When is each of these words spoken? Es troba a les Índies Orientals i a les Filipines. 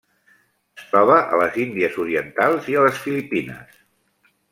Es 0.77 0.85
troba 0.93 1.17
a 1.35 1.39
les 1.41 1.59
Índies 1.63 1.99
Orientals 2.05 2.71
i 2.73 2.79
a 2.79 2.87
les 2.87 2.97
Filipines. 3.05 3.77